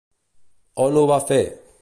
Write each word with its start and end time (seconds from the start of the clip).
On 0.87 0.97
ho 1.03 1.05
va 1.13 1.21
fer? 1.29 1.41